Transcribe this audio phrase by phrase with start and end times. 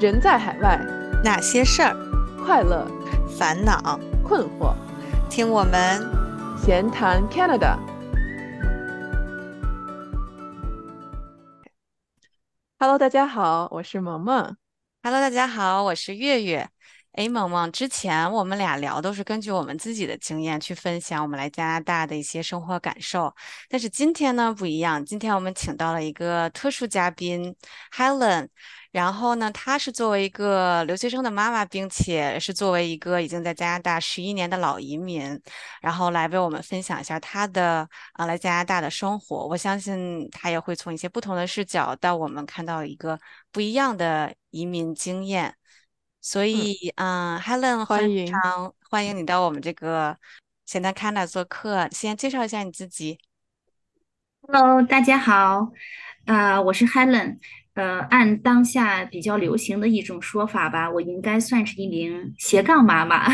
[0.00, 0.78] 人在海外，
[1.22, 1.94] 哪些事儿？
[2.42, 2.86] 快乐、
[3.38, 4.74] 烦恼、困惑，
[5.28, 6.00] 听我们
[6.56, 7.76] 闲谈 Canada。
[12.78, 14.56] Hello，大家好，我是萌萌。
[15.02, 16.70] Hello，大家好，我是月月。
[17.12, 23.34] 哎，萌萌，之前我们俩聊都是根据我们自己的经验去分享我们来加拿大的一些生活感受，
[23.68, 27.54] 但是今天呢不一样，今天我们请到了一个特殊嘉宾
[27.92, 28.48] Helen，
[28.92, 35.38] 然后呢，她是作为一个留学生的妈妈，并且是作为一个已经在加拿大十一年的老移民，
[35.82, 39.46] 然后来为我们分享一下她的啊来加拿大的生活。
[39.48, 43.18] 我相信她也会从一些不同的视角带我们看到一个
[43.50, 45.56] 不一样的移民经验。
[46.20, 48.30] 所以，嗯，Helen，欢迎
[48.90, 50.16] 欢迎你到我们这个
[50.66, 51.88] 咸蛋 Canada 做客。
[51.90, 53.18] 先介绍一下你自己。
[54.42, 55.72] Hello，大家好，
[56.26, 57.38] 呃，我是 Helen，
[57.72, 63.26] 呃，按当下比较流行的一种说法吧，我应该算是一名斜杠妈妈。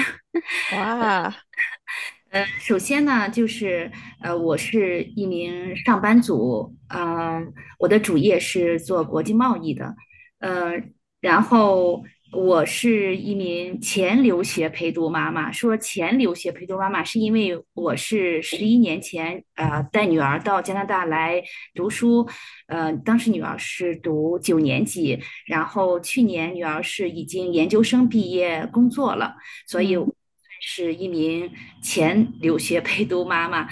[0.76, 1.34] 哇，
[2.30, 3.90] 呃，首先呢，就是
[4.20, 9.94] 呃，我是一名上班族，嗯、我的主业是做国际贸易的，
[10.38, 10.72] 呃，
[11.20, 12.04] 然后
[12.36, 15.50] 我是一名前留学陪读妈妈。
[15.50, 21.42] 说前留学陪读妈妈，是因为我是十一年前呃带女儿到加拿大来
[21.74, 22.28] 读书，
[22.66, 29.34] 呃，当时女儿是读九年级，然后去年女儿是已经研究生毕业工作了，
[29.66, 30.12] 所以嗯
[30.60, 31.50] 是一名
[31.82, 33.66] 前留学陪读妈妈。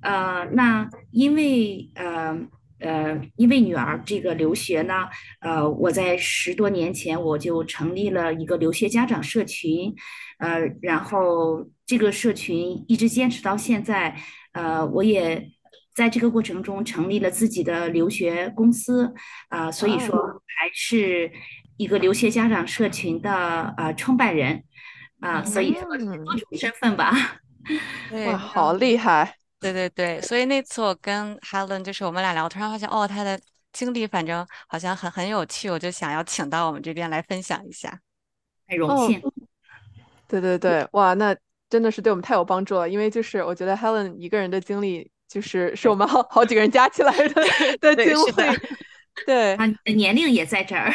[0.00, 2.34] 呃，那因为呃
[2.80, 5.06] 呃，因为女儿这个留学呢，
[5.40, 9.94] 呃，我在十多年前我就成立了一个留学家长社群，
[10.38, 14.14] 呃，然后这个社群一直坚持到现在，
[14.52, 15.50] 呃，我也
[15.94, 19.14] 在这个过程中成立了自己的留学公司，
[19.48, 21.32] 啊、所以说还是
[21.78, 24.62] 一个留学家长社群的呃创办人，
[25.20, 27.40] 啊、所以说嗯多种身份吧。
[28.26, 29.36] 哇，好厉害！
[29.58, 33.40] 对对对，所以那次我跟 Helen 就是我们俩聊，我突然发现哦，她的
[33.72, 37.98] 经历反正好像很很有趣，我就想要请到我们这边来分享一下。
[38.68, 39.20] 很荣幸。
[40.28, 41.36] 对对对，哇，那
[41.70, 47.12] 真的是对我们太有帮助了，因为就是我觉得 Helen 一个人的经历，就是是我们好好几个人加起来
[47.78, 48.58] 的经历。
[49.24, 49.56] 对，
[49.94, 50.92] 年龄也在这儿。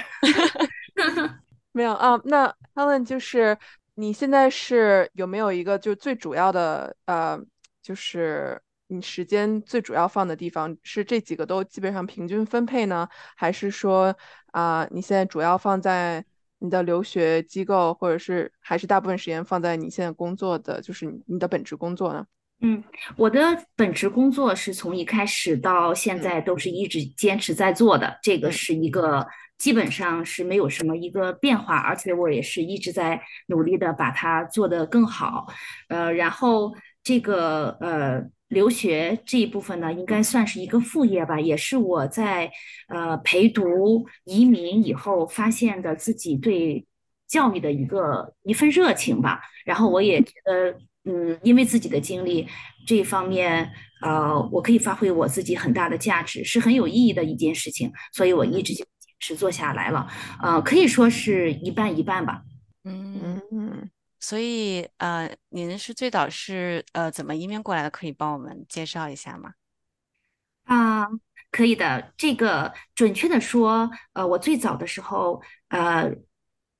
[1.71, 3.57] 没有啊，那 Helen 就是
[3.95, 7.39] 你现在是有没有一个就最主要的呃，
[7.81, 14.15] 就是你时间最主要放的地方是这几个都基本上平均分配呢，还是说
[14.51, 16.23] 啊、你现在主要放在
[16.59, 22.25] 你的留学机构，或者是还是大部分时间放在你现在工作的就是你你的本职工作呢？
[22.63, 22.83] 嗯，
[23.17, 23.39] 我的
[23.75, 29.25] 本职工作是从一开始到现在都是一直坚持在做的，这个嗯是一个
[29.57, 35.47] 基本上是没有什么一个变化，而且我也是一直在努力的把它做得更好。
[35.87, 36.71] 呃，然后
[37.03, 42.51] 这个呃留学这一部分呢，应该算是一个副业吧，也是我在
[42.89, 46.85] 呃陪读移民以后发现的自己对
[47.27, 49.41] 教育的一个一份热情吧。
[49.65, 52.47] 然后我也觉得，嗯，因为自己的经历
[52.85, 60.07] 这一方面，呃，我可以发挥我自己很大的价值，是很有意义的一件事情，所以我一直就坚持做下来了。
[60.41, 62.41] 呃，可以说是一半一半吧。
[62.83, 63.89] 嗯，嗯，
[64.21, 67.89] 所以呃，您是最早是呃怎么移民过来的？
[67.89, 69.53] 可以帮我们介绍一下吗？
[70.65, 71.07] 啊，
[71.51, 72.13] 可以的。
[72.15, 76.03] 这个准确的说，呃，我最早的时候，呃，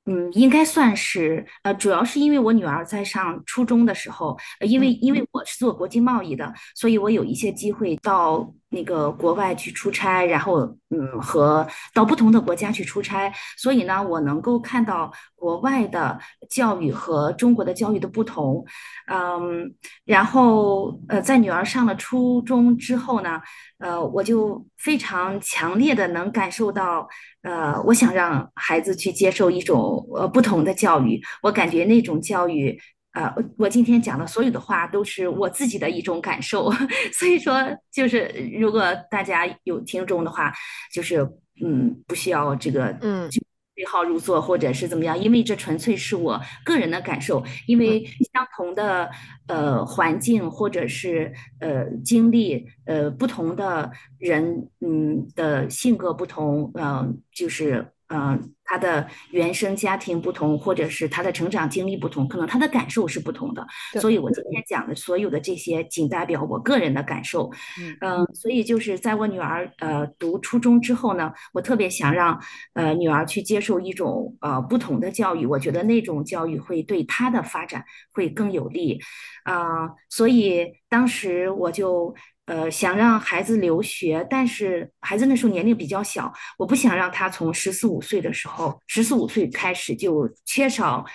[0.06, 18.66] 嗯，应该算是，呃，主要是因为我女儿在上初中的时候，呃因为因为我是做国际贸易的，所以我有一些机会到那个国外去出差，然后嗯，和到不同的国家去出差，所以呢，我能够看到国外的教育和中国的教育的不同，
[19.08, 23.40] 嗯，然后呃，在女儿上了初中之后呢。
[23.82, 27.10] 呃，我就非常强烈的能感受到，
[27.42, 32.80] 呃，我想让孩子去接受一种呃不同的教育，我感觉那种教育，
[33.14, 36.72] 呃，我今天讲的所有的话都是我自己的一种感受，
[37.14, 37.62] 所以说
[37.92, 40.54] 就是如果大家有听众的话，
[40.94, 41.18] 就是
[41.64, 43.30] 嗯，不需要这个嗯
[43.76, 49.10] 对号入座或者是怎么样，因为这纯粹是我个人的感受，因为相同的
[49.48, 63.68] 呃环境或者是呃经历，呃不同的人，嗯的性格不同，嗯、就是嗯，他的原生家庭不同，或者是他的成长经历不同，可能他的感受是不同的。
[64.00, 67.52] 所以我今天讲的所有的这些，仅代表我个人的感受。
[68.00, 72.40] 嗯，所以就是在我女儿呃读初中之后呢，我特别想让
[72.74, 77.84] 呃女儿去接受一种呃不同的教育，我觉得那种教育会对她的发展
[78.14, 79.02] 会更有利。
[79.44, 82.16] 啊，所以当时我就。
[82.52, 91.06] 呃，想让孩子留学，但是孩子那时候年龄比较小，我不想让他从十四五岁的时候，十四五岁开始就缺少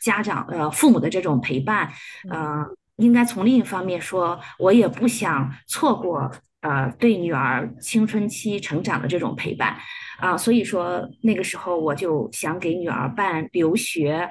[0.00, 1.92] 家长呃父母的这种陪伴。
[2.30, 2.64] 呃，
[2.96, 6.30] 应该从另一方面说，我也不想错过
[6.62, 9.76] 呃对女儿青春期成长的这种陪伴
[10.18, 14.30] 啊，所以说那个时候我就想给女儿办留学。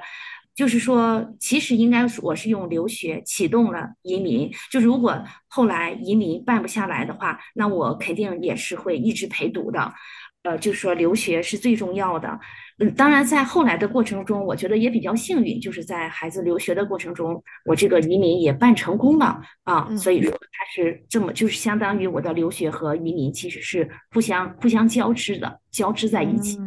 [0.58, 4.50] 就是说，其实应该我是用留学启动了移民。
[4.72, 5.16] 就是如果
[5.46, 9.94] 后来移民办不下来的话，那我肯定也是会一直陪读的。
[10.42, 12.40] 呃，就是说留学是最重要的。
[12.80, 19.88] 嗯，当然在后来的过程中，我觉得也比较幸运，就是在孩子留学的过程中，我这个移民也办成功了啊。
[19.96, 26.58] 所以说它是这么，就是相当于我的留学和移民其实是互相互相交织的，交织在一起。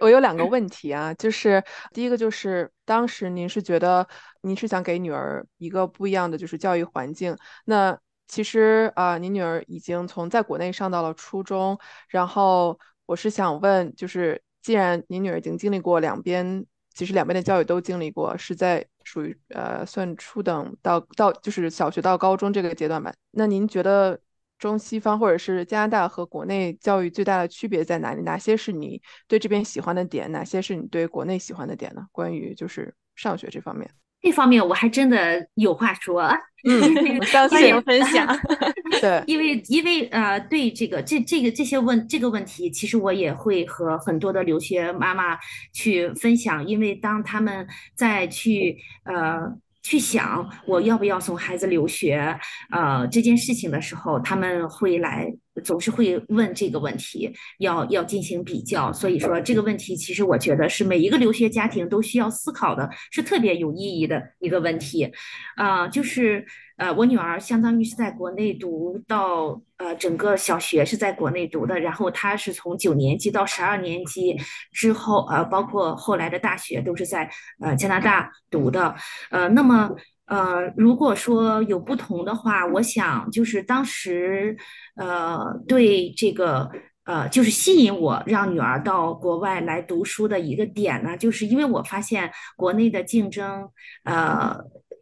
[0.00, 1.62] 我有两个问题啊，就是
[1.92, 4.06] 第一个就是当时您是觉得
[4.42, 11.78] 您是想给女儿一个不一样的就是教育环境，那其实啊，您女儿已经从在国内上到了初中，
[12.08, 16.64] 然后我是想问，就是既然您女儿已经经历过两边，
[16.94, 24.20] 其实两边的教育都经历过，是在属于呃算初等到到就是小学到高中这个阶段吧，那您觉得？
[24.58, 28.22] 中西方或者是加拿大和国内教育最大的区别在哪里？
[28.22, 30.30] 哪些是你对这边喜欢的点？
[30.32, 32.02] 哪些是你对国内喜欢的点呢？
[32.10, 33.88] 关于就是上学这方面，
[34.20, 36.28] 这方面我还真的有话说。
[36.68, 38.26] 嗯，相信分享。
[39.00, 45.38] 对，因为因为呃，对这个这这个这些问这个问题，其实我也会和很多的留学妈妈
[45.72, 49.56] 去分享，因为当他们在去呃。
[49.88, 52.38] 去想我要不要送孩子留学，
[52.70, 55.32] 呃，这件事情的时候，他们会来，
[55.64, 58.92] 总是会问这个问题，要要进行比较。
[58.92, 65.10] 所以说这个问题，其实我觉得是每一个留学家庭都需要思考的，是特别有意义的一个问题，
[65.56, 66.44] 啊，就是。
[66.78, 74.36] 呃，我女儿相当于是在国内读到呃整个小学是在国内读的，然后她是从九年级到十二年级
[74.72, 77.28] 之后，呃，包括后来的大学都是在
[77.60, 78.94] 呃加拿大读的。
[79.30, 79.90] 呃，那么
[80.26, 84.56] 呃，如果说有不同的话，我想就是当时
[84.94, 86.70] 呃对这个
[87.04, 93.68] 呃就是吸引我让女儿到国外来读书的一个点呢，就是因为我发现国内的竞争
[94.04, 94.56] 呃。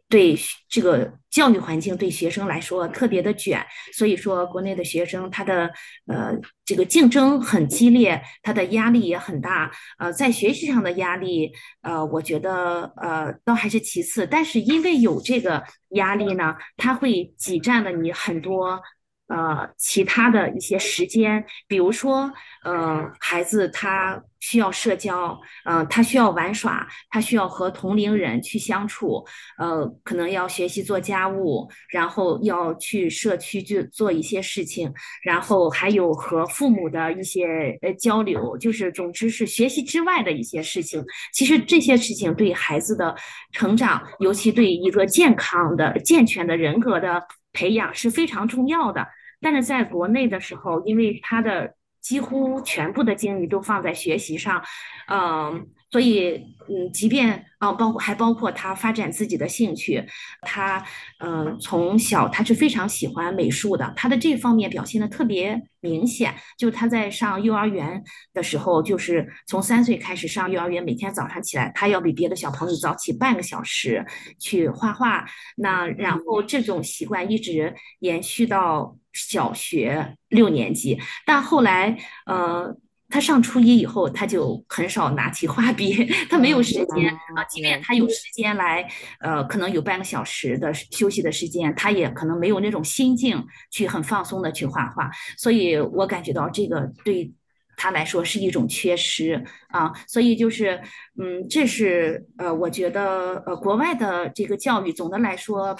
[0.09, 0.37] 对
[0.69, 5.69] 这个教育环境对学生来说特别的卷，所以说国内的学生他的
[6.07, 6.33] 呃
[6.63, 9.69] 这个竞争很激烈，他的压力也很大。
[9.99, 11.51] 呃，在学习上的压力，
[11.81, 18.81] 呃，我觉得呃倒还是其次，但是因为有这个压力呢，他会挤占了你很多。
[19.27, 22.31] 呃，其他的一些时间，比如说，
[22.63, 29.25] 呃，孩子他需要社交，呃，他需要玩耍，他需要和同龄人去相处，
[29.57, 34.93] 呃，可能要学习做家务，然后要去社区去做一些事情，
[35.23, 41.03] 然后还有和父母的一些呃交流，就是总之是学习之外的一些事情。
[41.33, 43.13] 其实这些事情对孩子的
[43.51, 47.21] 成长，尤其对一个健康的、健全的人格的
[47.57, 49.07] 培养是非常重要的。
[49.41, 54.63] 但是在国内的时候，因为他的几乎全部的精力都放在学习上，
[55.07, 56.39] 嗯，所以
[56.69, 60.05] 嗯，即便啊，包括还包括他发展自己的兴趣，
[60.41, 60.85] 他
[61.17, 66.35] 嗯，从小他是非常喜欢美术的，他的这方面表现的特别明显。
[66.55, 74.05] 就他在上幼儿园的时候，就是从三岁开始上幼儿园，每天早上起来，他要比别的小朋友早起半个小时
[74.37, 75.25] 去画画。
[75.55, 78.95] 那然后这种习惯一直延续到。
[79.13, 82.77] 小学六年级，但后来，呃，
[83.09, 87.43] 他上初一以后，他就很少拿起画笔， 他没有时间啊。
[87.49, 88.85] 即便他有时间来，
[89.21, 95.09] 呃，可能有半个小时的休息的时间，他也可能没有那种心境去很放松的去画画。
[95.37, 97.33] 所以我感觉到这个对
[97.77, 99.91] 他来说是一种缺失啊。
[100.07, 100.81] 所以就是，
[101.17, 105.77] 嗯，这是呃，我觉得呃，国外的这个教育总的来说，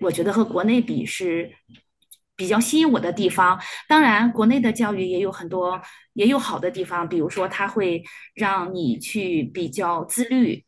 [0.00, 1.50] 我觉得和国内比是。
[2.36, 5.80] 比较吸引我的地方，当然国内的教育也有很多
[6.14, 8.02] 也有好的地方，比如说它会
[8.34, 10.64] 让你去比较自律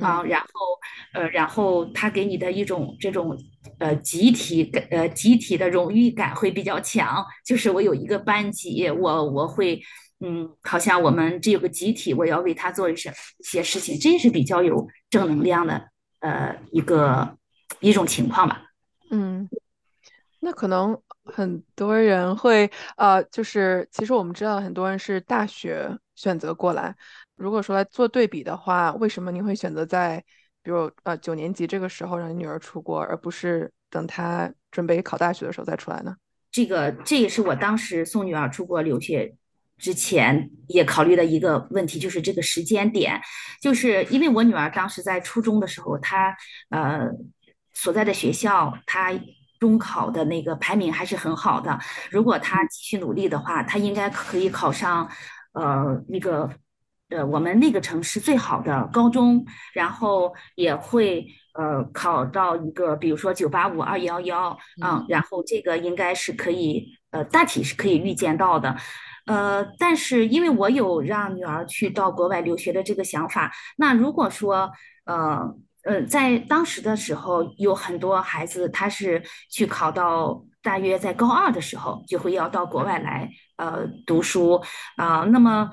[0.00, 0.46] 啊，然后
[1.12, 3.36] 呃，然后他给你的一种这种
[3.78, 9.82] 呃集体感呃集体的荣誉感会比较强，就是我有一个班级，我我会
[10.20, 17.36] 嗯，好像我们这有个集体，我要为他做一些一些事情，这是比较有正能量的呃一个
[17.80, 18.62] 一种情况吧。
[19.10, 19.48] 嗯，
[20.38, 20.96] 那可能
[21.32, 26.94] 很多人会呃，就是其实我们知道很多人是大学选择过来。
[27.36, 30.22] 如果说来做对比的话，为什么您会选择在
[30.62, 36.14] 比如呃九年级这个时候让你女儿出国，而不是等她准备考大学的时候再出来呢？
[36.50, 39.34] 这个这也是我当时送女儿出国留学。
[39.78, 43.18] 之前也考虑的一个问题就是这个时间点，
[43.62, 46.36] 就是因为我女儿当时在初中的时候，她
[46.68, 47.08] 呃
[47.72, 49.10] 所在的学校，她
[49.60, 51.78] 中考的那个排名还是很好的。
[52.10, 55.08] 如果他继续努力的话，他应该可以考上
[55.52, 56.50] 呃那个
[57.10, 68.74] 呃我们那个城市最好的高中，然后也会呃考到一个比如说九八五二幺幺嗯，然后这个应该是可以呃大体是可以预见到的。
[69.26, 74.72] 呃，但是因为我有让女儿去到国外留学的这个想法，那如果说，
[75.04, 84.62] 呃呃，在当时的时候，有很多孩子他是去考到大约在高二的时候就会要到国外来呃读书
[84.96, 85.70] 啊，那么，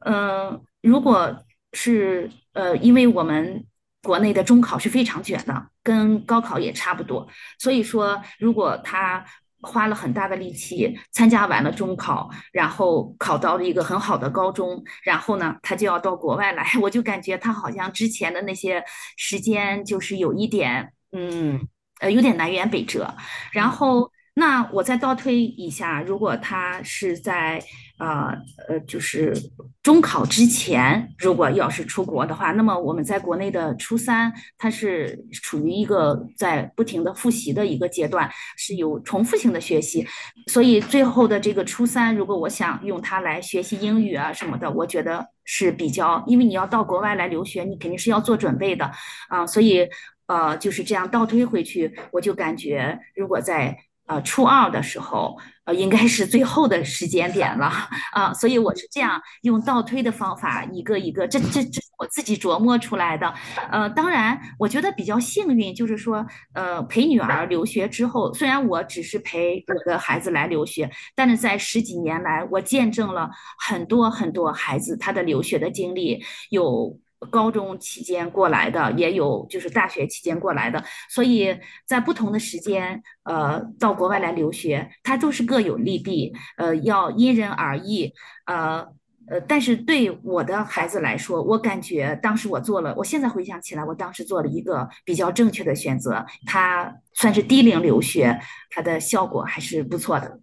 [0.00, 3.64] 呃，如果是呃，因为我们
[4.02, 7.26] 国内的中考是非常卷的，跟高考也差不多，
[7.58, 9.24] 所以说如果他。
[9.62, 16.66] 花了很大的力气参加完了中考，然后考到了一个很好的高中，然后呢，他就要到国外来。
[16.82, 18.82] 我就感觉他好像之前的那些
[19.16, 21.66] 时间就是有一点，嗯，
[22.00, 23.14] 呃，有点南辕北辙。
[23.52, 27.62] 然后，那我再倒推一下，如果他是在。
[27.98, 28.34] 啊
[28.68, 29.34] 呃，就是
[29.82, 40.06] 中考之前，如果要是出国的话，那么我们在国内的初三，它是处于一个在不停的复习的一个阶段，是有重复性的学习，
[40.48, 48.90] 所以最后的这个初三，如果我想用它来学习英语啊什么的，我觉得是比较，因为你要到国外来留学，你肯定是要做准备的
[49.28, 49.88] 啊，所以
[50.26, 53.76] 呃就是这样倒推回去，我就感觉如果在。
[54.08, 55.36] 呃，初二的时候，
[55.66, 57.70] 呃，应该是最后的时间点了
[58.12, 63.34] 啊，所以我是这样用倒推的方法，一个一个，这这这我自己琢磨出来的。
[63.70, 76.98] 呃，当然，我觉得比较幸运，就是说，呃，陪女儿留学之后，虽然我只是陪我的孩子来留学，但是在十几年来，我见证了很多很多孩子他的留学的经历，有。
[77.30, 81.56] 高中期间过来的也有，就是大学期间过来的，所以
[81.86, 88.12] 在不同的时间，呃，到国外来留学，它都是各有利弊，呃，要因人而异，
[88.46, 88.86] 呃
[89.28, 98.38] 呃，但是对我的孩子来说，我感觉当时我做了，我现在回想起来，我当时做了一个比较正确的选择，他算是低龄留学，
[98.70, 100.38] 它的效果还是不错的。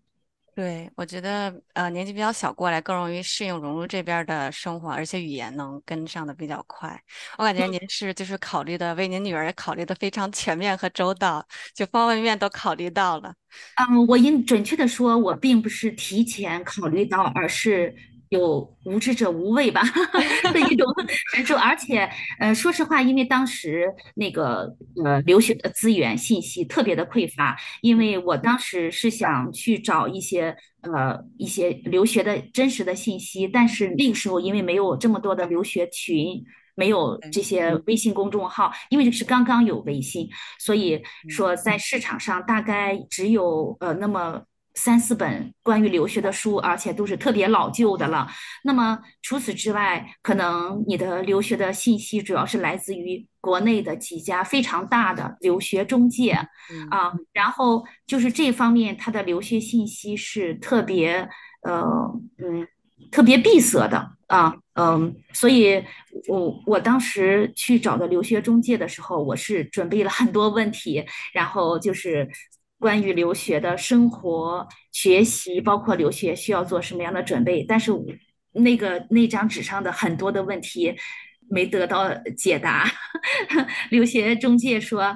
[0.55, 6.95] 对，我觉得呃年纪比较小过来更容易适应融入这边的生活，而且语言能跟上的比较快。
[7.39, 11.43] 我感觉您是就是考虑的为您女儿考虑的非常全面和周到，
[11.73, 13.33] 就方方面面都考虑到了。
[13.77, 17.95] 嗯，我应准确的说，我并不是提前考虑到，而是。
[18.33, 19.83] 有无知者无畏吧
[20.51, 20.87] 的一种
[21.33, 22.09] 感受，而且，
[22.39, 36.43] 呃，说实话，因为当时那个呃留学的资源信息特别的匮乏，因为我当时是想去找一些呃一些留学的真实的信息，但是那个时候因为没有这么多的留学群，
[36.75, 40.99] 没有这些微信公众号，因为是刚刚有微信，所以
[41.29, 44.41] 说在市场上大概只有呃那么。
[44.75, 48.27] 三四本关于留学的书，而且都是特别老旧的了。
[48.63, 56.31] 那么除此之外，可能你的留学的信息主要是来自于国内的几家非常大的留学中介
[56.89, 57.13] 啊。
[57.33, 61.29] 然后就是这方面，它的留学信息是特别
[61.61, 61.83] 呃
[62.39, 62.67] 嗯
[63.11, 65.15] 特别闭塞的啊嗯。
[65.33, 65.83] 所以
[66.27, 72.27] 我我当时去找的留学中介的时候，我是准备了很多问题，然后就是。
[72.83, 77.93] 关于留学的生活、学习，包括留学需要做什么样的准备，但是
[78.51, 80.93] 那个那张纸上的很多的问题
[81.49, 82.85] 没得到解答。
[83.89, 85.15] 留学中介说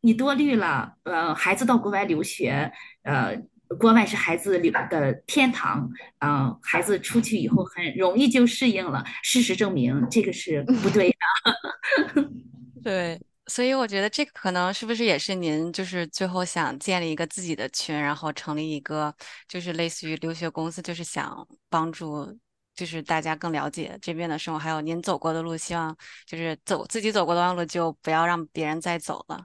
[0.00, 2.72] 你多虑了，呃，孩子到国外留学，
[3.02, 3.36] 呃，
[3.78, 9.04] 国外是孩子留的天堂，嗯，孩子出去以后很容易就适应了。
[9.22, 12.30] 事实证明这个是不对的。
[12.82, 13.20] 对。
[13.46, 19.14] 所以我觉得这个可能是不是也是您就是最后想建立一个自己的群，然后成立一个
[19.48, 22.26] 就是类似于留学公司，就是想帮助
[22.74, 29.44] 就是大家更了解这边的生活，还有您走过的路，希望就是走自己走过的弯路就不要让别人再走了。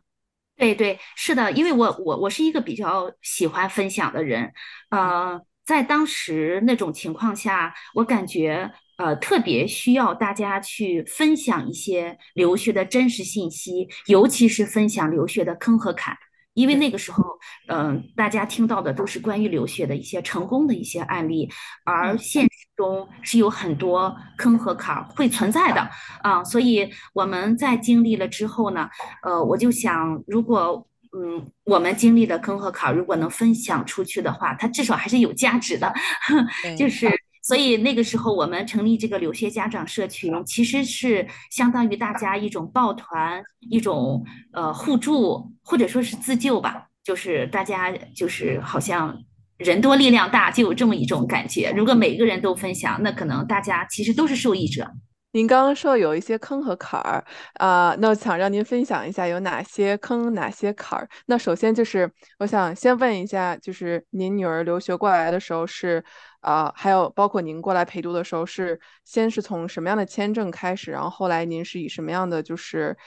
[0.55, 4.53] 对对，是的，因为我我我是一个比较喜欢分享的人，
[4.89, 5.41] 呃。
[5.63, 8.69] 在当时那种情况下，我感觉
[9.01, 16.15] 呃特别需要大家去分享一些留学的真实信息，尤其是分享留学的坑和坎。
[16.53, 17.23] 因为那个时候，
[17.69, 21.49] 嗯，大家听到的都是关于留学的一些成功的一些案例，
[21.85, 25.89] 而现实中是有很多坑和坎会存在的
[26.21, 26.43] 啊。
[26.43, 28.89] 所以我们在经历了之后呢，
[29.23, 35.93] 呃，我就想，如果嗯我们经历的坑和坎如果能分享出去的话，它至少还是有价值的，
[36.77, 37.09] 就是。
[37.41, 46.87] 所以那个时候，我们成立这个留学家长社群，其实是相当于大家一种抱团、一种呃互助，或者说是自救吧。
[47.03, 49.17] 就是大家就是好像
[49.57, 51.73] 人多力量大，就有这么一种感觉。
[51.75, 54.87] 如果每个人都分享，那可能大家其实都是受益者。
[55.33, 61.07] 您刚刚说有一些坑和坎儿啊，那我想让您分享一下有哪些坑、哪些坎儿。
[61.25, 66.03] 那首先就是我想先问一下，就是您女儿留学过来的时候是
[66.41, 72.97] 啊，还有包括您过来陪读的时候是先是从什么样的签证开始，然后后来您是以什么样的就是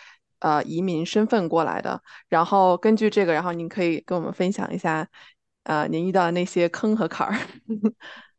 [0.40, 2.02] 呃移民身份过来的？
[2.28, 5.06] 然后根据这个，然后您可以跟我们分享一下
[5.64, 7.36] 呃您遇到的那些坑和坎儿。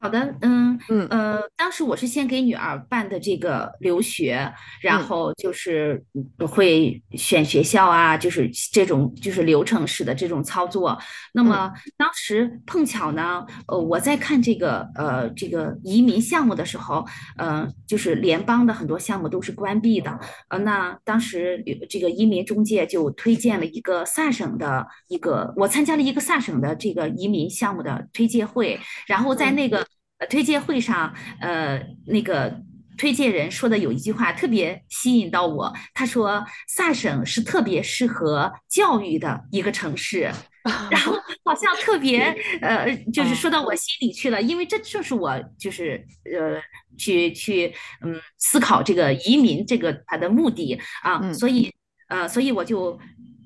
[0.00, 6.00] 好的，嗯嗯呃，当时我是先给女儿办的这个留学，然后就是
[6.48, 10.96] 会选学校啊，就是这种就是流程式的这种操作。
[11.32, 17.04] 那么当时碰巧呢，呃，我在看这个呃这个移民项目的时候，
[17.36, 20.16] 呃，就是联邦的很多项目都是关闭的，
[20.48, 28.78] 呃，那当时这个移民中介就推荐了一个萨省的一个，我参加了一个萨省的这个移民项目的推介会，
[29.08, 29.84] 然后在那个。
[30.18, 32.60] 呃，推介会上，呃，那个
[32.96, 35.72] 推荐人说的有一句话特别吸引到我。
[35.94, 40.30] 他说，萨省是特别适合教育的一个城市，
[40.90, 44.42] 然后好像特别，呃，就是说到我心里去了。
[44.42, 46.60] 因为这就是我，就是呃，
[46.96, 47.72] 去去，
[48.04, 51.72] 嗯，思考这个移民这个它的目的啊，所以，
[52.08, 52.98] 呃，所以我就。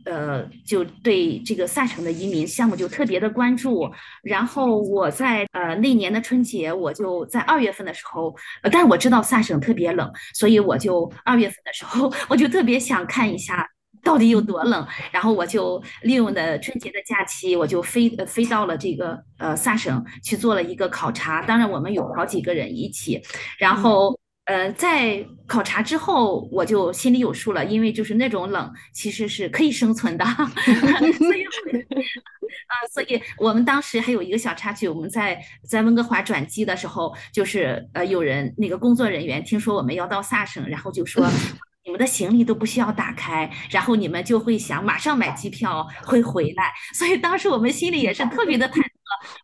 [0.05, 3.91] 呃，就对这个萨省的移民项目就特别的关注。
[4.23, 8.35] 然后我在呃那年的春节，我就在二月份的时候，
[8.71, 13.69] 但是我知道萨省特别冷，所以我就二月份的时候，我就特别想看一下
[14.03, 14.87] 到底有多冷。
[15.11, 21.43] 然后我就利用的春节的假期，我就飞呃飞到了这个呃萨省去做了一个考察。
[21.43, 23.21] 当然我们有好几个人一起，
[23.59, 24.19] 然后。
[24.47, 30.25] 呃，在考察之后，我就心里有数了，因为就是那种冷，其实是可以生存的。
[30.27, 41.25] 所以，啊，所以我们当时还有一个小插曲，我们在在温哥华转机的时候，就是呃，有人那个工作人员听说我们要到萨省，然后就说
[41.87, 46.73] 你们的行李都不需要打开，然后你们就会想马上买机票会回来。
[46.95, 48.92] 所以当时我们心里也是特别的忐忑。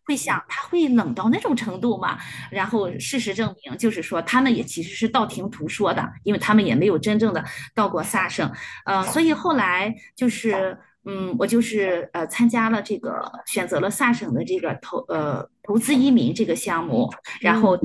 [0.05, 2.17] 会想他会冷到那种程度吗？
[2.51, 8.51] 然后事实证明，就是说他们也其实是道听途说的，因为他们也没有真正的到过萨省。
[8.85, 17.09] 呃，所以后来就是，嗯，我就是呃参加了这个选择了萨省的这个投呃投资移民这个项目，
[17.41, 17.77] 然后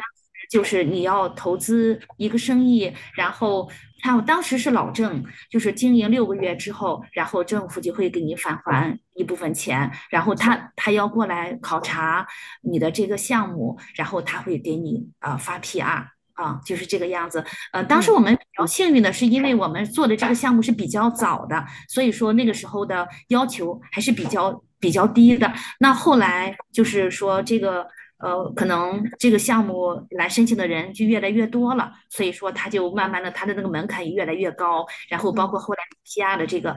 [0.55, 3.69] 就是你要投资一个生意，然后。
[4.07, 12.27] 他当时是老郑，就是经营六个月之后，然后政府就会给你返还一部分钱，然后他他要过来考察
[12.61, 17.43] 你的这个项目，然后他会给你啊发 PR 啊，就是这个样子。
[17.73, 25.51] 呃，当时我们比较幸运的是，因为我们做的这个项目是比较早的，所以说那个时候的要求还是比较比较低的。
[25.81, 27.87] 那后来就是说这个。
[28.25, 36.75] 呃，可能这个项目来申请的人就越来越多了，所以说他就慢慢的他的那个门槛也越来越高，然后包括后来 PR 的这个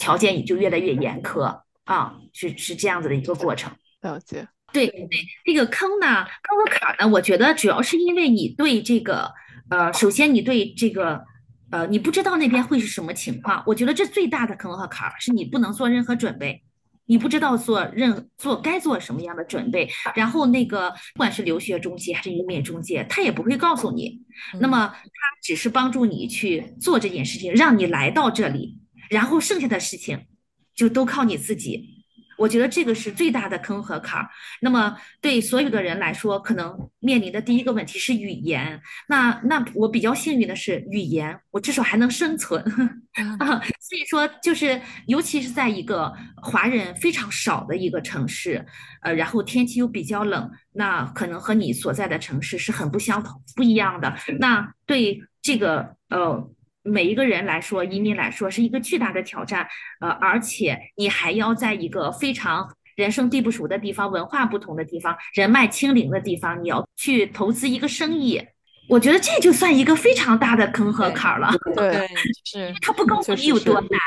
[0.00, 3.72] 条件也就越来越严苛啊，是是这样子的一个过程。
[4.00, 4.46] 了解。
[4.72, 5.08] 对对，
[5.44, 9.32] 这个坑呢，坑和坎呢，我觉得主要是因为你对这个，
[9.70, 11.24] 呃，首先你对这个，
[11.70, 16.62] 呃，你不知道那边会是什么情况，我觉得这最大的坑和坎是你不能做任何准备。
[17.08, 24.20] 你不知道做任做该做什么样的准备，然后那个不管是留学中介还是移民中介，他也不会告诉你。
[24.60, 25.02] 那么他
[25.42, 30.26] 只是帮助你去做这件事情，让你来到这里，然后剩下的事情
[30.74, 31.97] 就都靠你自己。
[32.38, 34.28] 我觉得这个是最大的坑和坎儿。
[34.62, 38.80] 那么对所有的人来说，可能面临的第一个问题是语言。
[39.08, 42.62] 那那我比较幸运的是语言，我至少还能生存
[43.40, 43.60] 啊。
[43.80, 48.64] 所以说，就是尤其是在一个华人非常少的一个城市，
[49.02, 54.14] 呃，然后天气又比较冷，那可能和你所在的城市是很不相同、不一样的。
[54.38, 56.48] 那对这个呃。
[56.82, 59.66] 每一个人来说，移民来说是一个巨大的挑战，
[60.00, 68.42] 呃，而且你还要在一个非常人生地不熟的地方，文化不同的地方，人脉清零的地方，你要去投资一个生意，
[68.88, 71.52] 我觉得这就算一个非常大的坑和坎儿了。
[71.74, 72.08] 对，
[72.44, 74.00] 是他不告诉你有多难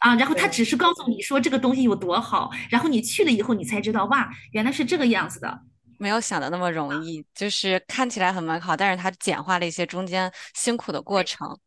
[0.00, 5.60] 啊，然后他只是告诉你说这个东西有多好，然后你去了以后，你才知道哇，原来是这个样子的。
[5.98, 11.58] 没有想的那么容易，就是看起来很美好，但是它简化了一些中间辛苦的过程。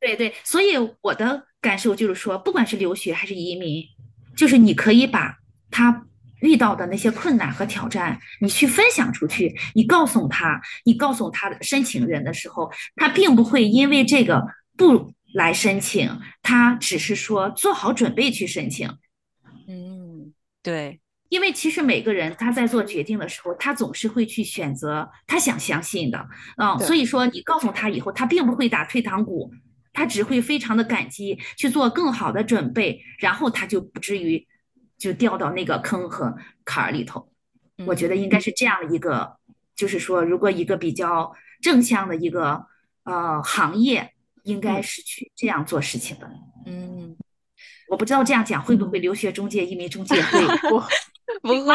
[0.00, 3.84] 对对，所以我的感受就是说，不管是留学还是移民，
[4.36, 5.36] 就是你可以把
[5.70, 6.06] 他
[6.40, 14.42] 遇到的那些困难和挑战，你去分享出去，你告诉他，你告诉他的申请人的时候，他并不会因为这个
[14.76, 18.88] 不来申请，他只是说做好准备去申请。
[19.66, 20.32] 嗯，
[20.62, 21.00] 对。
[21.28, 29.52] 因为其实每个人他在做决定的时候，他总是会去选择他想相信的，嗯，所以说你告诉他以后，他并不会打退堂鼓，
[29.98, 34.46] 他只会非常的感激，去做更好的准备，然后他就不至于
[34.96, 37.28] 就掉到那个坑和坎儿里头。
[37.84, 39.36] 我觉得应该是这样的一个，
[39.74, 42.64] 就是说，如果一个比较正向的一个
[43.02, 44.12] 呃行业，
[44.44, 46.30] 应该是去这样做事情的。
[46.66, 47.16] 嗯，
[47.88, 50.38] 我不知道这样讲会不会留学中介、移民中介会。
[51.42, 51.74] 不会，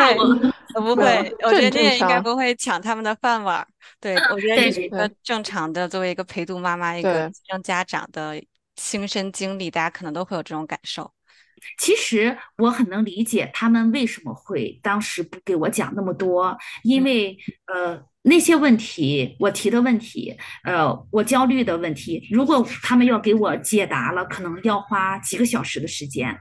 [0.73, 3.65] 不会，我觉得这也应该不会抢他们的饭碗。
[3.99, 8.41] 对，我觉得这是一个正常的，作为一个陪读妈妈、一个当家长的
[8.75, 11.11] 亲身经历，大家可能都会有这种感受。
[11.77, 17.37] 其实我很能理解他们为什么会当时不给我讲那么多，因为
[17.73, 26.37] 呃那些问题我提的问题，呃我焦虑的问题，如果他们要给我解答了，可能要花几个小时的时间。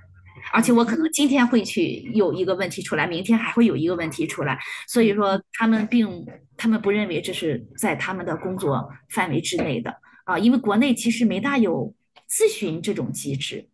[0.51, 6.25] 而且我可能今天会去有一个问题出来，明天还会有一个问题出来，所以说他们并
[6.57, 9.95] 他们不认为这是在他们的工作范围之内的。
[10.25, 11.95] 啊，因为国内其实没大有
[12.31, 13.69] 咨询这种机制，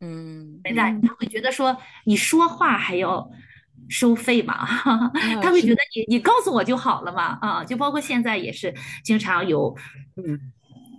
[0.00, 3.30] 嗯，没大，他会觉得说你说话还要
[3.88, 4.66] 收费嘛，
[5.42, 9.76] 他会觉得你你告诉我就好了嘛，啊，就包括现在也是经常有
[10.16, 10.52] 嗯。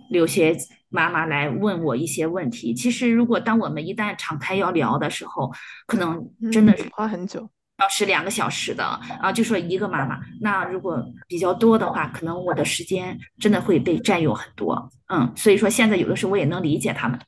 [0.08, 0.56] 留学。
[0.96, 5.52] 妈妈来问我一些问题，其实如果当我们一旦敞开要聊的时候，
[5.86, 7.46] 可能真的是花很久，
[7.82, 8.82] 要是两个小时的
[9.20, 17.20] 啊，就说一个妈妈，那如果比较多的话，可能我的时间真的会被占用很多，嗯，所以说现在有的时候我也能理解他们，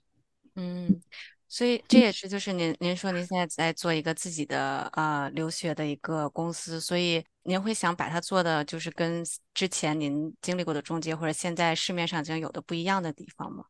[0.57, 1.01] 嗯。
[1.51, 13.65] 所以这也是，就是您您说您现在在做一个自己的呃留学的一个公司，所以您会想把它做的就是跟之前您经历过的中介或者现在市面上已经有的不一样的地方吗？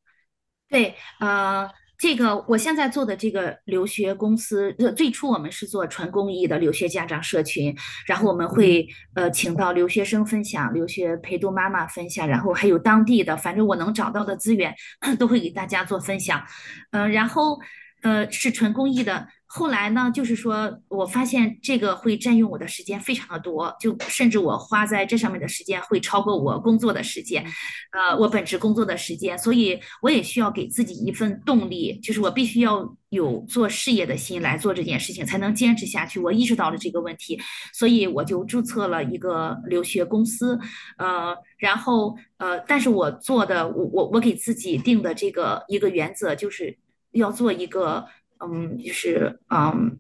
[0.69, 1.71] 对，呃。
[2.01, 8.87] 这个我现在做的这个留学公司，最初我们是做纯公益的留学家长社群，然后我们会
[9.17, 14.73] 呃请到留学生分享，留学陪读妈妈分享，然后还有当地的，反正我能找到的资源
[15.19, 16.41] 都会给大家做分享，
[16.93, 17.59] 嗯，然后
[18.03, 19.27] 呃是纯公益的。
[19.51, 27.43] 后来呢，就是说我发现这个会占用我的时间非常的多，就甚至我花在这上面的时间会超过我工作的时间，
[27.93, 36.21] 呃，我本职工作的时间，所以我也需要给自己一份动力，就是我必须要有做事业的心来做这件事情，才能坚持下去。
[36.21, 37.41] 我意识到了这个问题，
[37.73, 40.59] 所以我就注册了一个留学公司，
[40.99, 46.77] 呃，然后呃，但是我做的，我我我给自己定的这个一个原则就是
[47.13, 48.05] 要做一个。
[48.41, 49.99] 嗯，就是嗯，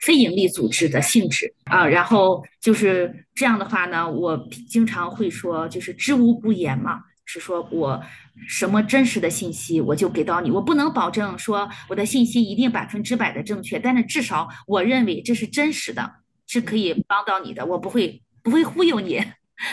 [0.00, 4.36] 非盈利组织的性质啊，然后就是这样的话呢，我
[4.68, 8.02] 经常会说，就是知无不言嘛，是说我
[8.46, 16.12] 什么真实的信息我就给到你，我不能保证说我的信息一定百分之百的正确，但是至少我认为这是真实的，
[16.46, 19.24] 是可以帮到你的，我不会不会忽悠你。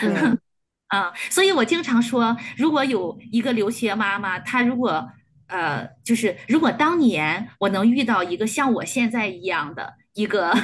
[0.02, 0.38] 嗯，
[0.88, 5.06] 啊，所以我经常说，如果有一个留学妈妈，她如果。
[5.48, 10.54] 呃，就是如果当年我能遇到一个像我现在一样的一个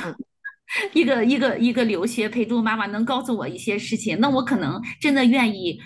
[0.92, 5.80] 一个一个一个留学陪读妈妈，能告诉我一些事情，那我可能真的愿意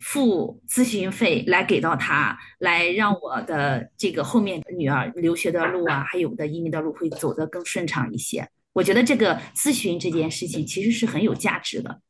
[0.00, 8.48] 付咨询费来给到他，来让我的这个后面女儿留学的路啊，还有的移民的路会走得更顺畅一些。
[8.72, 12.00] 我觉得这个咨询这件事情其实是很有价值的。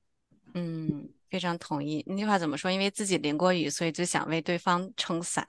[0.55, 1.09] 嗯。
[1.29, 2.71] 非常同意那句话怎么说？
[2.71, 5.45] 因为自己淋过雨，所以就想为对方撑伞。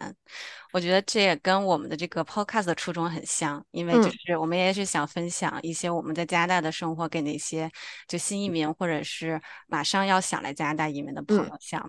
[0.74, 7.70] 我觉得这也跟我们的这个 podcast 的初衷很像，因为就是我们也是想分享一些我们在加拿大的生活，给那些
[8.08, 11.88] 就新移民或者是马上要想来加拿大移民的朋友，想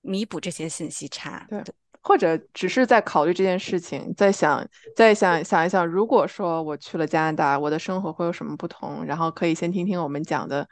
[0.00, 1.46] 弥补这些信息差。
[1.48, 1.62] 对，
[2.02, 9.04] 或者只是在考虑这件事情，在想，在想想一想，如果说我去了加拿大，我的生活会有什么不同？
[9.04, 10.68] 然后可以先听听我们讲的，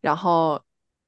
[0.00, 0.62] 然后。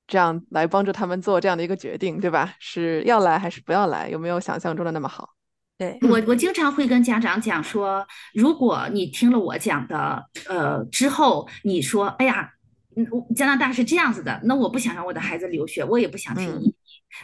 [0.06, 2.54] 这样来帮助他们做这样的一个决定，对吧？
[2.58, 4.08] 是要来还是不要来？
[4.08, 5.30] 有没有想象中的那么好？
[5.76, 12.48] 对我，我经常会跟家长讲说，如果你听了我讲的，呃，之后你说，哎呀，
[12.96, 16.74] 嗯，加拿大是这样子的，那我不想让我的孩子留学，我也不想去移民，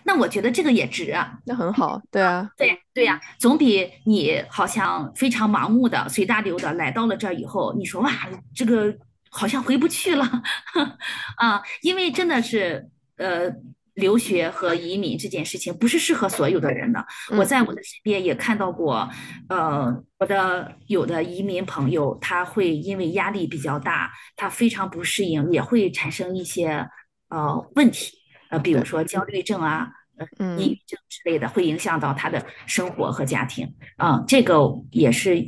[0.02, 1.38] 那我觉得这个也值啊。
[1.46, 8.10] 那很好，对啊，对对呀，总比你好像非常盲目的随大流的来到了这儿以后，你说哇，
[8.52, 8.92] 这个
[9.30, 10.24] 好像回不去了
[11.38, 13.50] 啊，因为真的是，呃。
[13.94, 17.04] 留学和移民这件事情不是适合所有的人的。
[17.36, 19.06] 我在我的身边也看到过，
[19.48, 26.88] 呃，我的有的移民朋友，他会因为压力比较大，他非常不适应，也会产生一些
[27.28, 28.16] 呃问题，
[28.48, 34.60] 呃，比如说焦虑症啊，呃，抑郁症之类的，会影响到他的生活和家庭啊，这个
[34.92, 35.44] 也是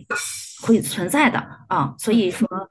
[0.60, 1.94] 会存在的啊。
[1.98, 2.68] 所以说，嗯，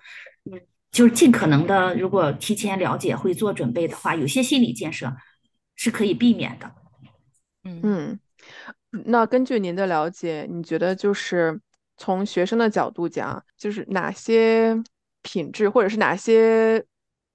[0.91, 5.11] 就是尽可能的，如果提前了解，会做准备的话，有些心理建设。
[5.73, 6.71] 是可以避免的，
[7.63, 8.19] 嗯，
[9.07, 11.59] 那根据您的了解，你觉得就是
[11.97, 14.77] 从学生的角度讲，就是哪些
[15.23, 16.85] 品质或者是哪些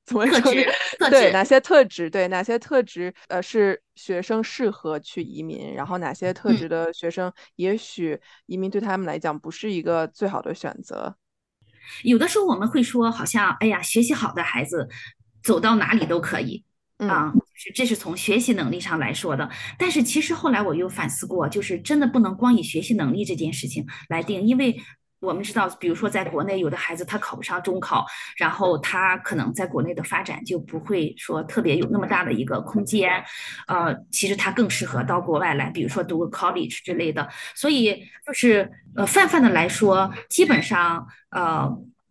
[0.05, 0.65] 怎么特质？
[1.11, 2.09] 对，哪些特质？
[2.09, 3.13] 对，哪些特质？
[3.27, 8.17] 呃，是学生适合去移民，然后哪些特质的学生也许
[8.47, 11.17] 移民对他们来讲不是一个最好的选择？
[12.03, 14.89] 有的时候我们会说，好像哎呀，学习好的孩子
[15.43, 16.65] 走到哪里都可以。
[16.99, 24.81] 啊，是这是从学习能力上来说的，但是其实后来我又反思过，就是真的不能光以学习能力这件事情来定，因为
[25.21, 33.11] 我们知道，比如说在国内有的孩子他考不上中考，然后他可能在国内的发展就不会说特别有那么大的一个空间，
[33.67, 41.71] 呃，其实他更适合到国外来，比如说读个 college 之类的，所以就是呃泛泛的来说，基本上呃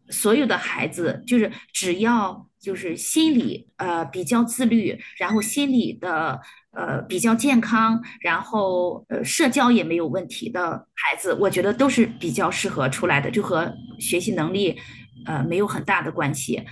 [0.09, 2.47] 所有的孩子就是只要。
[2.65, 6.41] 就是心理呃比较自律，然后心理的
[6.75, 14.77] 呃比较健康，然后呃社交也没有问题的孩子，我觉得都是比较适合出来的，就和学习能力
[15.25, 16.63] 呃没有很大的关系。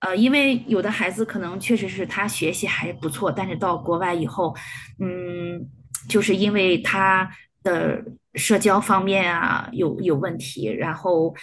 [0.00, 4.54] 呃，因为有的孩子可能确实是他学习还不错，但是到国外以后，
[5.00, 5.68] 嗯，
[6.08, 7.28] 就是因为他
[7.62, 8.02] 的
[8.34, 11.34] 社交方面啊有有问题，然后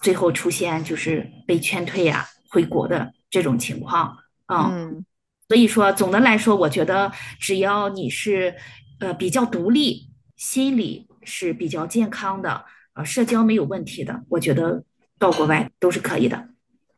[0.00, 3.12] 最后出现就是被劝退呀回国的。
[3.30, 5.04] 这种情况，嗯，
[5.46, 8.54] 所以说总的来说，我觉得只要你是
[8.98, 14.82] 呃比较独立，心理是比较健康的，呃，社交没有问题的，我觉得
[15.18, 16.48] 到国外都是可以的。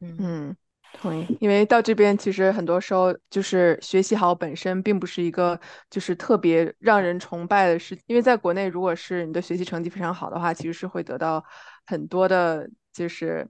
[0.00, 0.54] 嗯，
[0.92, 1.26] 同意。
[1.40, 5.58] 因为到这边其实很多时候就是学习好本身并不是一个
[5.90, 11.44] 就是特别让人崇拜的事，因为在国内如果是你的学习成绩非常好的话，其实是会得到
[11.84, 13.48] 很多的，就是。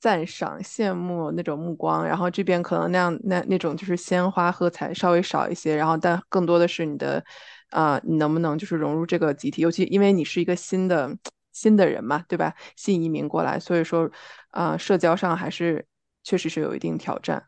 [0.00, 7.24] 赞赏、羡慕那种目光，然后这边可能那样那那种就是鲜花喝彩稍微少一些，然后但更多的是你的，
[7.70, 9.62] 啊，你能不能就是融入这个集体？
[9.62, 11.10] 尤其因为你是一个新的
[11.52, 12.54] 新的人嘛，对吧？
[12.76, 14.10] 新移民过来，所以说，
[14.50, 15.84] 啊，社交上还是
[16.22, 17.44] 确实是有一定挑战。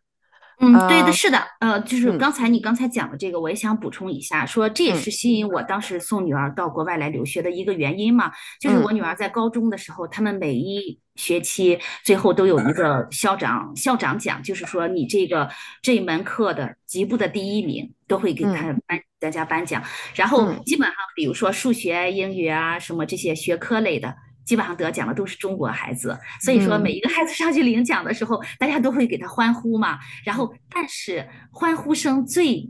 [0.62, 15.49] 嗯，对的，是的，呃，就是刚才你刚才讲的这个，我也想补充一下，说这也是吸引我当时送女儿到国外来留学的一个原因嘛，就是我女儿在高中的时候，他们每一学期最后都有一个校长校长奖，就是说你这个
[15.81, 19.83] 这门课的级部的第一名都会给他颁大家颁奖，
[20.14, 24.14] 然后基本上比如说数学、英语啊什么这些学科类的。
[24.51, 29.97] 基本上得奖的都是中国孩子，所以说每一个孩子上去领奖的时候，大家都会给他欢呼嘛。
[30.25, 32.69] 然后，但是欢呼声最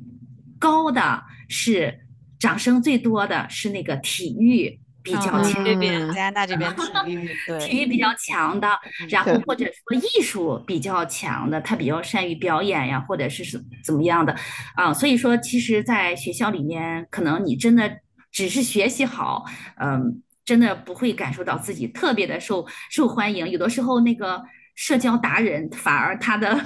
[0.59, 2.01] 高的是，
[2.39, 6.83] 掌声最多的是那个体育比较强，这边加拿大这边体
[7.17, 8.69] 育对体育比较强的，
[9.09, 14.37] 然后或者说艺术比较强的，他比较善于表演呀，或者是怎怎么样的
[14.75, 14.93] 啊。
[14.93, 17.91] 所以说，其实，在学校里面，可能你真的
[18.31, 19.47] 只是学习好，
[19.81, 20.23] 嗯。
[20.51, 24.43] 真的不会感受到自己特别的受受欢迎，有的时候那个
[24.75, 26.61] 社交达人反而他的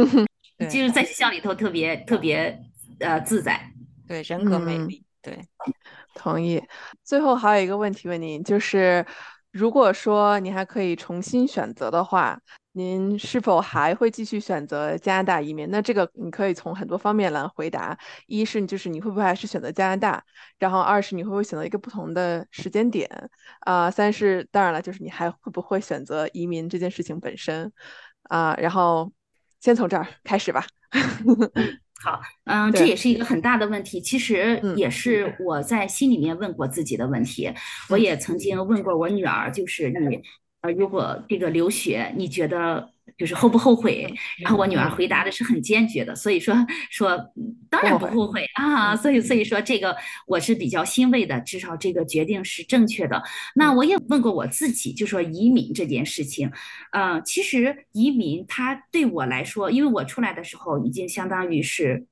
[0.68, 2.60] 就是在学校里头特别特别
[2.98, 3.72] 呃自在，
[4.06, 5.42] 对人格魅力，对，
[6.14, 6.62] 同意。
[7.02, 9.06] 最后还有一个问题问您，就是
[9.50, 12.38] 如果说你还可以重新选择的话。
[12.80, 15.68] 您是否还会继续选择加拿大移民？
[15.70, 17.98] 那这个你可以从很多方面来回答。
[18.26, 20.24] 一是就是你会不会还是选择加拿大？
[20.58, 23.06] 然后二是你会不会选择一个不同的时间点？
[23.60, 27.70] 啊，三是当然了，就是你还会不会选择移民这件事情本身？
[28.22, 29.12] 啊，然后
[29.60, 30.64] 先从这儿开始吧。
[32.02, 37.52] 好，嗯，这也是一个很大的问题，其实也是我在心里面问过自己的问题。
[37.90, 40.22] 我也曾经问过我女儿，就是你。
[40.62, 44.06] 呃，如果这个留学，你觉得就是后不后悔？
[44.42, 46.54] 然后我女儿回答的是很坚决的，所以说
[46.90, 47.18] 说
[47.70, 48.94] 当然不后悔啊。
[48.94, 49.96] 所以所以说这个
[50.26, 53.22] 我是比较欣慰的，至少这个决定是正确的。
[53.54, 56.50] 那我也问过我自己，就说移民这件事情，
[56.92, 62.06] 嗯，其实移民它对我来说，因为我出来的时候已经相当于是。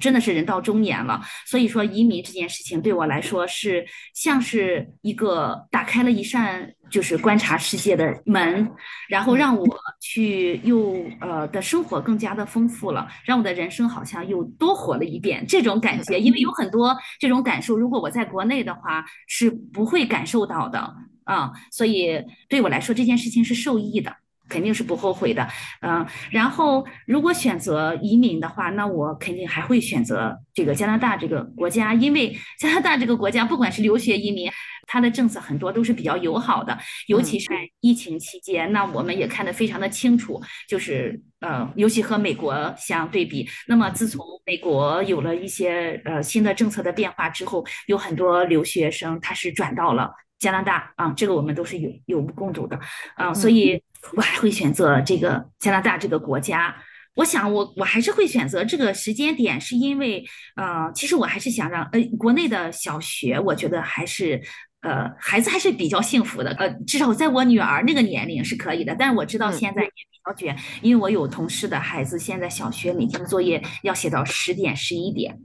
[0.00, 3.84] 真的是人到中年了，所以说移民这件事情对我来说是
[4.14, 8.70] 像是一个打开了一扇就是观察世界的门，
[9.08, 9.66] 然后让我
[10.00, 16.20] 去又呃的生活更加的丰富了，让我的人生好像又多活了一遍这种感觉。
[16.20, 24.14] 因为有很多这种感受，如果我在国内的话是不会感受到的啊，所以对我来说这件事情是受益的。
[24.54, 25.48] 肯定是不后悔的，
[25.80, 34.48] 嗯，然后如果选择移民的话，那我肯定还会选择这个加拿大这个国家，因为 加拿大这个国家不管是留学移民，
[34.86, 52.78] 它的政策很多都是比较友好的，尤其是在疫情期间，那我们也看得非常的清楚，就是呃，尤其和美国相对比，那么自从美国有了一些呃新的政策的变化之后，有很多留学生他是转到了加拿大啊，这个我们都是有有目共睹的。
[53.16, 53.82] 啊，所以。
[54.16, 56.76] 我还会选择这个加拿大这个国家。
[57.16, 60.24] 我想，我我还是会选择这个时间点，是因为，
[60.56, 64.42] 呃，其实我还是想让，呃，国内的小学，我觉得还是，
[64.80, 68.96] 呃，孩子还是比较幸福的，呃，至少在我女儿那个年龄是可以的。
[68.98, 75.38] 但是我知道现在也比较卷，因为我有同事的孩子现在小学每天作业要写到十点十一点。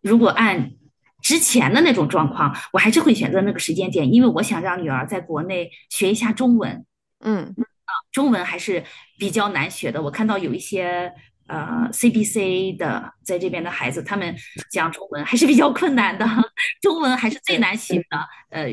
[0.00, 0.70] 如果按
[1.20, 6.86] 之前的那种状况，我还是会选择那个时间点，因为我想让女儿在国内学一下中文。
[7.20, 7.54] 嗯。
[8.16, 8.82] 中文还是
[9.18, 10.00] 比较难学的。
[10.00, 11.12] 我看到有一些
[11.48, 14.34] 呃 CBC 的在这边的孩子，他们
[14.70, 16.26] 讲中文还是比较困难的。
[16.80, 18.70] 中文还是最难学的呃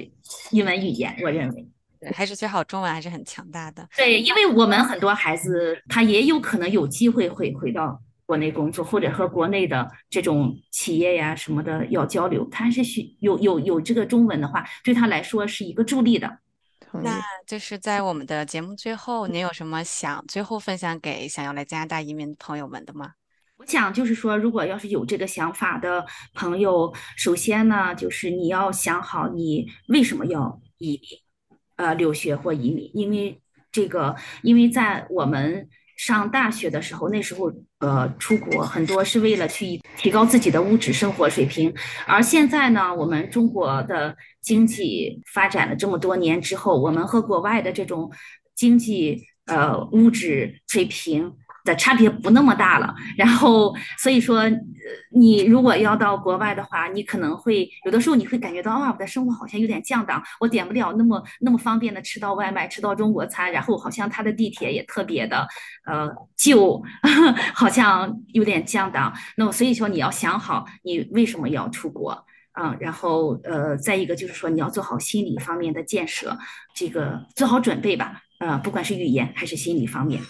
[0.51, 1.67] 英文语言，我认为。
[1.99, 3.85] 对，还是学好中文还是很强大的。
[3.97, 16.39] 对，因为我们很多孩子他也有可能有机会会回到国内工作，或者和国内的这种企业呀什么的要交流，他是需有有有这个中文的话，对他来说是一个助力的。
[17.01, 23.13] 那就是在我们的节目最后，您有什么想最后分享给想要来加拿大移民朋友们的吗？
[23.57, 31.19] 我想就是说，如果要是有这个想法的朋友，首先呢，就是你要想好你为什么要移民，
[31.77, 35.69] 呃，留学或移民，因为这个，因为在我们。
[36.05, 41.73] 上大学的时候，那时候呃出国很多是为了去提高自己的物质生活水平，
[42.05, 48.11] 而现在呢，我们中国的经济发展了这么多年之后，我们和国外的这种
[48.53, 51.31] 经济呃物质水平。
[51.63, 54.43] 的差别不那么大了，然后所以说，
[55.11, 65.47] 你如果要到国外的话，你可能会有的时候你会感觉到啊，我的生活好像有点降档，我点不了那么那么方便的吃到外卖，吃到中国餐，然后好像它的地铁也特别的
[65.85, 66.83] 呃旧，
[67.55, 69.13] 好像有点降档。
[69.37, 76.37] 那么所以说你要想好你为什么要出国啊，然后呃再一个就是说你要做好心理方面的建设，
[76.75, 80.21] 这个做好准备吧，呃不管是语言还是心理方面。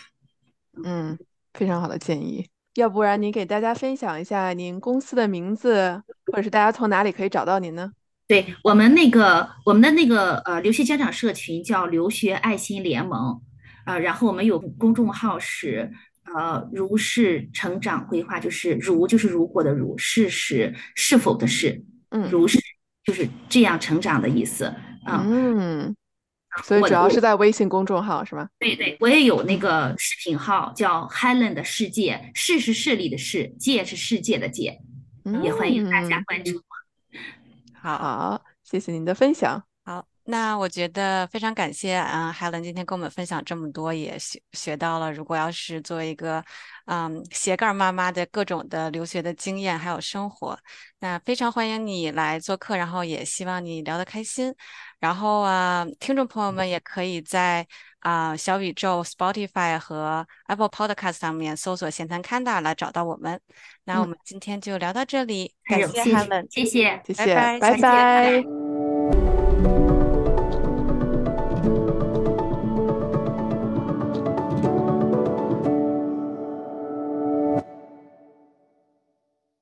[0.83, 1.17] 嗯，
[1.53, 2.47] 非常好的建议。
[2.75, 7.91] 要不然您给大家分享一下您公司的名字，或者是大家从哪里可以找到您呢？
[8.25, 13.39] 对我们那个我们的那个呃留学家长社群叫留学爱心联盟，
[13.85, 15.91] 呃，然后我们有公众号是
[16.33, 22.57] 呃如是成长规划，就是如就是如果的如是是是否的是，嗯，如是
[23.03, 24.73] 就是这样成长的意思，
[25.05, 25.95] 嗯。
[26.61, 28.47] 所以主要是在微信公众号是吗？
[28.59, 34.79] 对对，我也有那个视频号，叫 Helen 的世界，世是势力的势，界是世界的界，
[35.41, 36.61] 也欢迎大家关注。
[37.73, 39.63] 好，谢谢您的分享。
[40.25, 45.11] 好，那我觉得非常感谢啊，Helen 今天跟我们分享这么多，也学学到了。
[45.11, 46.43] 如果要是作为一个
[46.85, 50.57] 嗯斜杠妈妈的各种的留学的经验还有生活，
[50.99, 54.53] 那非常欢迎你来做客，然后也希望你聊得开心。
[54.99, 57.67] 然后啊，听众朋友们也可以在
[57.99, 63.39] 啊小宇宙、Spotify 和 Apple Podcast 上面搜索“闲谈 Canada” 来找到我们。
[63.83, 68.92] 那我们今天就聊到这里，感谢他们，谢谢，谢谢，拜拜拜。